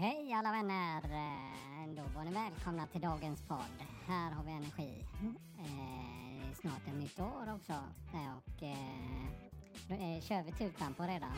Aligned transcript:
Hej 0.00 0.32
alla 0.32 0.52
vänner! 0.52 1.04
Eh, 1.04 1.94
då 1.94 2.02
var 2.14 2.24
ni 2.24 2.30
välkomna 2.30 2.86
till 2.86 3.00
dagens 3.00 3.42
podd. 3.42 3.86
Här 4.06 4.30
har 4.30 4.44
vi 4.44 4.50
energi. 4.50 5.06
Eh, 5.58 6.40
det 6.40 6.50
är 6.50 6.54
snart 6.54 6.88
ett 6.88 6.94
nytt 6.94 7.20
år 7.20 7.54
också. 7.54 7.72
Eh, 8.14 8.36
Och 8.36 8.62
eh, 8.62 9.26
då 9.88 9.94
är, 9.94 10.20
kör 10.20 10.42
vi 10.42 10.52
tutan 10.52 10.94
på 10.94 11.02
redan. 11.02 11.36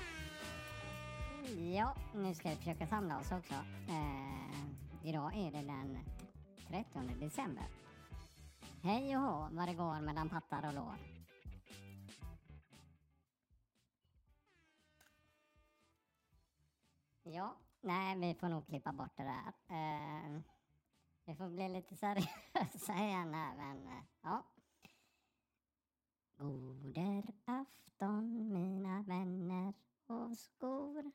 Ja, 1.74 1.94
nu 2.14 2.34
ska 2.34 2.48
vi 2.50 2.56
försöka 2.56 2.86
samla 2.86 3.18
oss 3.18 3.32
också. 3.32 3.54
Eh, 3.88 5.08
idag 5.08 5.36
är 5.36 5.52
det 5.52 5.62
den 5.62 5.98
30 6.68 7.14
december. 7.20 7.66
Hej 8.82 9.16
och 9.16 9.22
hå, 9.22 9.48
vad 9.52 9.68
det 9.68 9.74
går 9.74 10.00
mellan 10.00 10.28
pattar 10.28 10.66
och 10.66 10.74
lår. 10.74 10.96
Ja, 17.22 17.56
nej 17.82 18.18
vi 18.18 18.34
får 18.34 18.48
nog 18.48 18.66
klippa 18.66 18.92
bort 18.92 19.16
det 19.16 19.22
där. 19.22 19.52
Uh, 19.70 20.40
vi 21.24 21.34
får 21.34 21.48
bli 21.48 21.68
lite 21.68 21.96
seriösa 21.96 22.94
igen 22.96 23.34
här 23.34 23.56
men 23.56 23.76
uh, 23.86 24.02
ja. 24.22 24.42
Goder 26.36 27.22
afton 27.44 28.52
mina 28.52 29.02
vänner 29.02 29.74
och 30.06 30.38
skor. 30.38 31.12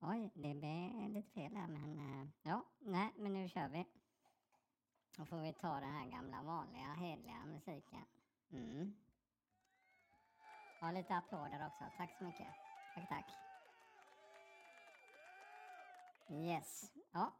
Oj, 0.00 0.30
det 0.34 0.54
blev 0.54 1.08
lite 1.08 1.30
fel 1.30 1.56
här 1.56 1.68
men 1.68 1.98
uh, 1.98 2.28
ja, 2.42 2.64
nej 2.78 3.12
men 3.16 3.32
nu 3.32 3.48
kör 3.48 3.68
vi. 3.68 3.86
Då 5.16 5.24
får 5.24 5.36
vi 5.36 5.52
ta 5.52 5.80
den 5.80 5.92
här 5.92 6.10
gamla 6.10 6.42
vanliga 6.42 6.92
hedliga 6.92 7.44
musiken. 7.46 8.04
Mm. 8.52 8.94
Ha 10.80 10.90
lite 10.90 11.16
applåder 11.16 11.66
också, 11.66 11.84
tack 11.96 12.18
så 12.18 12.24
mycket. 12.24 12.48
Tack, 12.94 13.08
tack. 13.08 13.49
Yes, 16.32 16.92
ja. 17.10 17.36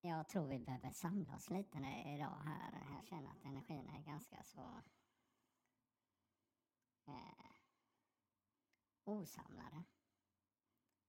Jag 0.00 0.28
tror 0.28 0.46
vi 0.46 0.58
behöver 0.58 0.90
samla 0.90 1.36
oss 1.36 1.50
lite 1.50 1.78
idag 2.06 2.40
här. 2.44 2.86
Jag 2.96 3.06
känner 3.06 3.30
att 3.30 3.44
energin 3.44 3.88
är 3.88 4.02
ganska 4.02 4.42
så 4.42 4.82
eh, 7.06 7.52
osamlade. 9.04 9.84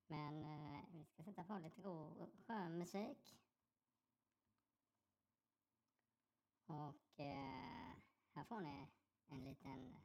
Men 0.08 0.44
eh, 0.44 0.86
vi 0.92 1.06
ska 1.06 1.24
sätta 1.24 1.44
på 1.44 1.60
lite 1.60 1.82
god 1.82 2.32
skön 2.48 2.78
musik. 2.78 3.40
Och 6.66 7.20
eh, 7.20 7.94
här 8.34 8.44
får 8.44 8.60
ni 8.60 8.88
en 9.28 9.44
liten 9.44 9.98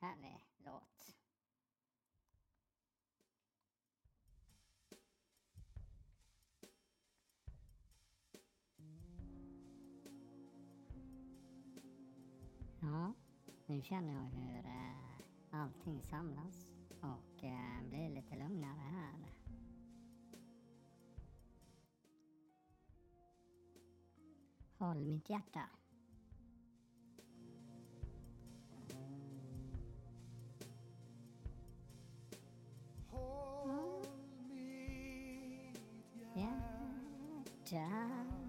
härlig 0.00 0.46
låt. 0.56 1.23
Nu 13.66 13.82
känner 13.82 14.14
jag 14.14 14.24
hur 14.24 14.66
eh, 14.66 15.20
allting 15.50 16.02
samlas 16.02 16.66
och 17.00 17.44
eh, 17.44 17.82
blir 17.88 18.10
lite 18.10 18.36
lugnare 18.36 18.80
här. 18.80 19.32
Håll 24.78 25.04
mitt 25.04 25.30
hjärta. 25.30 25.68
Håll 33.10 34.06
mitt 34.48 35.78
Hjärta. 36.34 38.43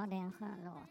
Ja, 0.00 0.06
det 0.06 0.16
är 0.16 0.20
en 0.20 0.32
skön 0.32 0.64
låt. 0.64 0.90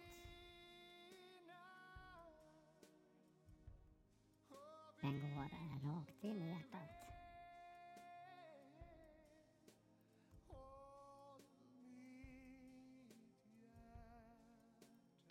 Den 5.01 5.21
går 5.21 5.49
rakt 5.89 6.23
in 6.23 6.41
i 6.41 6.49
hjärtat. 6.49 6.89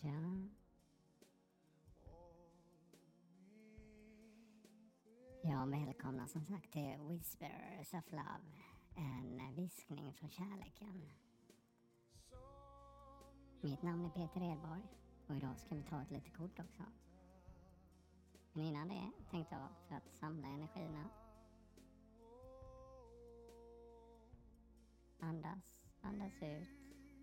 Ja. 0.01 0.49
Ja, 5.43 5.65
välkomna 5.67 6.29
som 6.29 6.45
sagt 6.45 6.73
till 6.73 6.99
Whispers 7.09 7.95
of 7.95 8.13
Love. 8.13 8.63
En 8.97 9.55
viskning 9.55 10.15
från 10.15 10.31
kärleken. 10.31 11.28
Mitt 13.61 13.83
namn 13.83 14.05
är 14.05 14.09
Peter 14.11 14.43
Edborg 14.43 14.83
och 15.27 15.37
idag 15.37 15.59
ska 15.59 15.75
vi 15.75 15.83
ta 15.83 16.03
ett 16.03 16.11
litet 16.11 16.37
kort 16.37 16.59
också. 16.61 16.83
Men 18.53 18.65
innan 18.65 18.89
det 18.89 19.11
tänkte 19.31 19.55
jag 19.55 19.69
för 19.89 19.95
att 19.95 20.13
samla 20.13 20.49
energierna. 20.49 21.09
Andas, 25.21 25.83
andas 26.01 26.43
ut, 26.43 26.69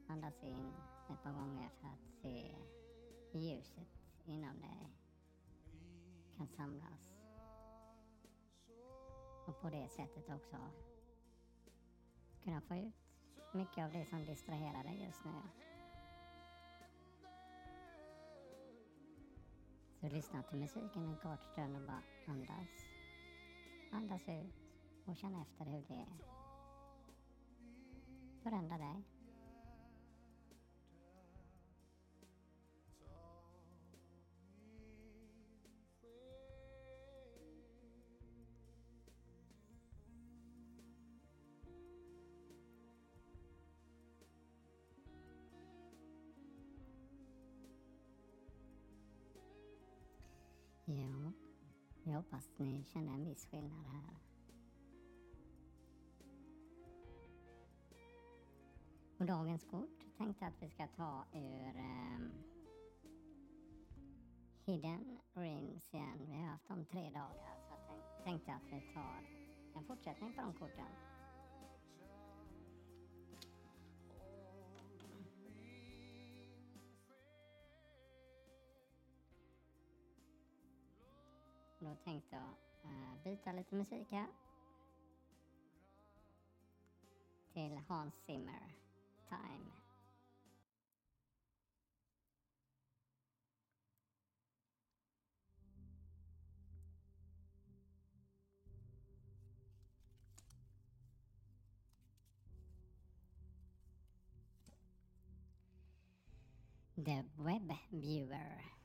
andas 0.08 0.44
in 0.44 0.74
ett 1.10 1.24
par 1.24 1.34
gånger 1.34 1.70
för 1.70 1.88
att 1.88 2.22
se 2.22 2.56
ljuset 3.34 3.88
inom 4.26 4.60
dig 4.62 4.90
kan 6.38 6.48
samlas. 6.48 7.12
Och 9.48 9.62
på 9.62 9.70
det 9.70 9.90
sättet 9.90 10.30
också 10.30 10.58
kunna 12.44 12.62
få 12.62 12.76
ut 12.76 12.96
mycket 13.54 13.86
av 13.86 13.92
det 13.92 14.06
som 14.06 14.26
distraherar 14.26 14.84
dig 14.84 15.04
just 15.04 15.26
nu. 15.26 15.42
Du 20.06 20.12
lyssnar 20.12 20.42
till 20.42 20.58
musiken 20.58 21.04
en 21.06 21.16
kort 21.16 21.44
stund 21.44 21.76
och 21.76 21.82
bara 21.82 22.04
andas. 22.28 22.88
Andas 23.92 24.30
ut 24.30 24.54
och 25.06 25.16
känn 25.16 25.36
efter 25.36 25.66
hur 25.66 25.84
det 25.88 25.94
är. 25.94 26.18
Förändra 28.44 28.78
dig. 28.78 29.15
Jag 52.16 52.22
hoppas 52.22 52.50
ni 52.58 52.84
känner 52.84 53.14
en 53.14 53.26
viss 53.26 53.46
skillnad 53.46 53.86
här. 53.86 54.16
Och 59.18 59.26
dagens 59.26 59.64
kort 59.64 60.18
tänkte 60.18 60.46
jag 60.46 60.50
att 60.50 60.62
vi 60.62 60.70
ska 60.70 60.88
ta 60.88 61.26
ur 61.34 61.78
ehm, 61.78 62.32
Hidden 64.66 65.20
Realms 65.34 65.94
igen. 65.94 66.20
Vi 66.28 66.34
har 66.34 66.48
haft 66.48 66.68
dem 66.68 66.86
tre 66.86 67.10
dagar 67.10 67.56
så 67.68 67.74
jag 68.18 68.24
tänkte 68.24 68.54
att 68.54 68.66
vi 68.66 68.94
tar 68.94 69.22
en 69.76 69.84
fortsättning 69.84 70.34
på 70.34 70.42
de 70.42 70.54
korten. 70.54 70.92
Tänkte 82.04 82.36
jag 82.36 82.50
eh, 82.92 83.24
byta 83.24 83.52
lite 83.52 83.76
musik 83.76 84.12
här. 84.12 84.28
Till 87.54 87.78
Hans 87.88 88.14
Zimmer, 88.26 88.76
Time. 89.30 89.72
The 107.06 107.24
Web 107.38 107.74
Viewer. 107.92 108.76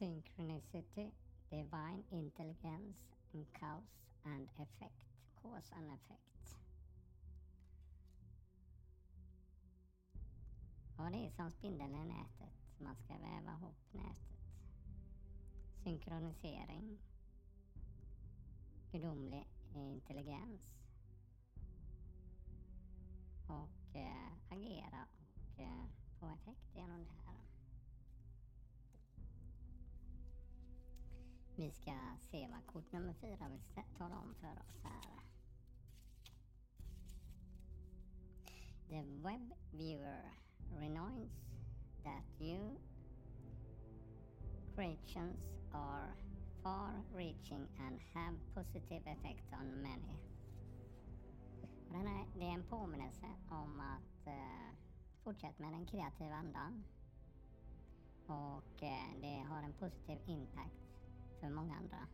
Synchronicity, 0.00 1.12
divine 1.50 2.02
intelligence, 2.10 2.96
and 3.34 3.44
cause 3.52 3.84
and 4.24 4.48
effect. 4.58 4.94
Cause 5.42 5.70
and 5.76 5.90
effect. 5.92 6.56
Ja, 10.96 11.10
det 11.10 11.26
är 11.26 11.30
som 11.30 11.50
spindeln 11.50 11.94
i 11.94 12.04
nätet. 12.04 12.54
Man 12.78 12.96
ska 12.96 13.18
väva 13.18 13.52
ihop 13.52 13.92
nätet. 13.92 14.40
Synkronisering. 15.84 16.98
Gudomlig 18.92 19.46
intelligens. 19.74 20.79
Kort 32.66 32.92
nummer 32.92 33.12
fyra 33.12 33.48
vill 33.48 33.84
tala 33.98 34.18
om 34.18 34.34
för 34.34 34.52
oss 34.52 34.80
här. 34.82 35.20
The 38.88 39.02
web 39.02 39.52
viewer 39.72 40.32
reminds 40.78 41.32
that 42.04 42.24
you 42.40 42.76
creations 44.74 45.36
are 45.72 46.14
far-reaching 46.62 47.68
and 47.86 48.00
have 48.14 48.34
positive 48.54 49.02
effect 49.06 49.44
on 49.52 49.82
many. 49.82 50.16
Den 51.92 52.04
det 52.38 52.44
är 52.44 52.54
en 52.54 52.64
påminnelse 52.64 53.26
om 53.50 53.80
att 53.80 54.26
eh, 54.26 54.76
fortsätta 55.24 55.62
med 55.62 55.72
den 55.72 55.86
kreativa 55.86 56.34
andan. 56.34 56.84
Och 58.26 58.82
eh, 58.82 59.20
det 59.20 59.44
har 59.48 59.62
en 59.62 59.72
positiv 59.72 60.18
impact 60.26 60.80
för 61.40 61.48
många 61.48 61.74
andra. 61.74 62.08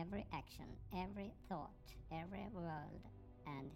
Every 0.00 0.26
action, 0.32 0.66
every 0.92 1.32
thought, 1.48 1.70
every 2.10 2.46
word 2.52 3.02
and 3.46 3.70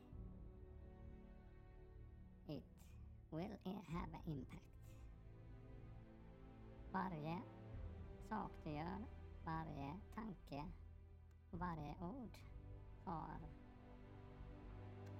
it 2.48 2.62
will 3.30 3.82
have 3.92 4.08
an 4.14 4.22
impact. 4.26 4.62
Varje 6.92 7.38
sak 8.28 8.50
du 8.64 8.70
gör, 8.70 9.04
varje 9.44 10.00
tanke 10.14 10.64
varje 11.50 11.94
ord 12.00 12.38
har 13.04 13.40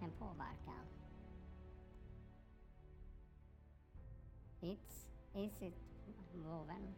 en 0.00 0.10
påverkan. 0.18 0.86
It's 4.60 5.08
is 5.34 5.62
it 5.62 5.74
woven 6.34 6.94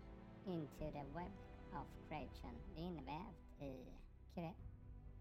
into 0.47 0.91
the 0.93 1.05
web 1.15 1.33
of 1.73 1.87
creation. 2.09 2.55
Invävt 2.77 3.50
i, 3.61 4.55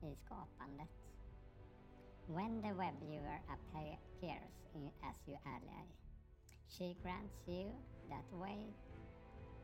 i 0.02 0.16
skapandet. 0.16 0.88
When 2.28 2.62
the 2.62 2.74
web 2.74 2.94
viewer 3.02 3.40
appears 3.50 4.54
in, 4.74 4.92
as 5.04 5.16
your 5.28 5.40
ally, 5.46 5.86
she 6.68 6.96
grants 7.02 7.42
you 7.48 7.72
that 8.10 8.26
way 8.32 8.60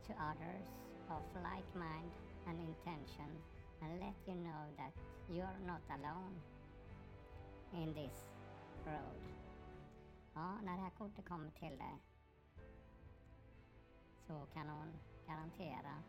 to 0.07 0.13
others 0.13 0.67
of 1.09 1.21
like 1.43 1.69
mind 1.75 2.11
and 2.47 2.59
intention 2.59 3.29
and 3.81 3.99
let 3.99 4.15
you 4.27 4.35
know 4.35 4.63
that 4.77 4.93
you're 5.29 5.59
not 5.65 5.81
alone 5.89 6.35
in 7.73 7.93
this 7.93 8.25
road. 8.85 9.21
Ja, 10.33 10.61
när 10.63 10.75
det 10.75 10.81
här 10.83 10.89
kortet 10.89 11.25
kommer 11.25 11.51
till 11.51 11.77
dig 11.77 12.01
så 14.27 14.47
kan 14.53 14.69
hon 14.69 14.93
garantera 15.27 16.03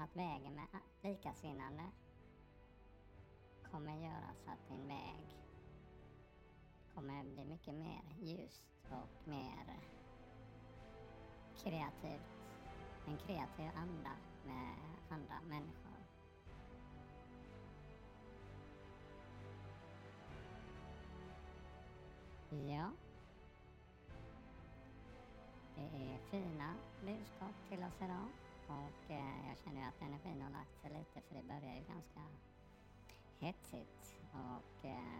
att 0.00 0.16
vägen 0.16 0.54
med 0.54 0.66
likasinnande 1.02 1.82
kommer 3.70 3.96
göra 3.96 4.34
så 4.44 4.50
att 4.50 4.68
din 4.68 4.88
väg 4.88 5.36
kommer 6.94 7.24
bli 7.24 7.44
mycket 7.44 7.74
mer 7.74 8.02
ljust 8.20 8.62
och 8.90 9.28
mer 9.28 9.80
kreativt. 11.56 12.30
En 13.06 13.18
kreativ 13.18 13.70
anda 13.76 14.10
med 14.44 14.74
andra 15.10 15.40
människor. 15.48 15.90
Ja. 22.50 22.90
Det 25.74 25.82
är 25.82 26.18
fina 26.30 26.74
budskap 27.04 27.54
till 27.68 27.78
oss 27.78 28.02
idag. 28.02 28.39
Och 28.70 29.10
eh, 29.10 29.48
jag 29.48 29.58
känner 29.58 29.80
ju 29.80 29.86
att 29.88 30.02
energin 30.02 30.42
har 30.42 30.50
lagt 30.50 30.80
sig 30.80 30.90
lite 30.90 31.20
för 31.20 31.34
det 31.34 31.42
börjar 31.42 31.74
ju 31.74 31.84
ganska 31.84 32.20
hetsigt. 33.38 34.20
Och 34.32 34.84
eh, 34.84 35.18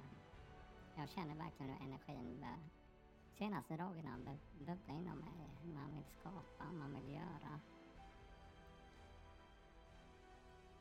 jag 0.95 1.09
känner 1.09 1.35
verkligen 1.35 1.73
hur 1.73 1.87
energin 1.87 2.41
bör, 2.41 2.59
senaste 3.39 3.77
dagarna 3.77 4.19
bubblar 4.59 4.95
inom 4.95 5.19
mig. 5.19 5.49
Man 5.75 5.95
vill 5.95 6.05
skapa, 6.05 6.73
man 6.73 6.95
vill 6.95 7.15
göra. 7.15 7.61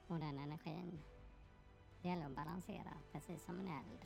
Och 0.08 0.20
den 0.20 0.40
energin, 0.40 1.00
det 2.02 2.10
gäller 2.10 2.26
att 2.26 2.36
balansera 2.36 2.94
precis 3.12 3.44
som 3.44 3.60
en 3.60 3.68
eld. 3.68 4.06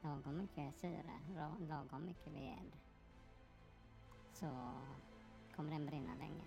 Lagom 0.00 0.38
mycket 0.38 0.74
syre, 0.74 1.20
lagom 1.58 2.06
mycket 2.06 2.32
ved. 2.32 2.72
Så 4.32 4.72
kommer 5.56 5.70
den 5.70 5.86
brinna 5.86 6.14
länge. 6.14 6.44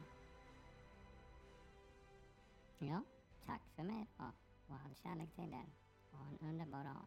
Ja, 2.79 3.03
tack 3.45 3.61
för 3.75 3.83
mig 3.83 4.07
då. 4.17 4.23
Och 4.67 4.75
all 4.85 4.95
kärlek 4.95 5.35
till 5.35 5.53
er. 5.53 5.69
Ha 6.11 6.25
en 6.27 6.37
underbar 6.49 6.83
dag. 6.83 7.05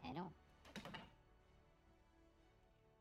Hej 0.00 0.14
då. 0.14 0.30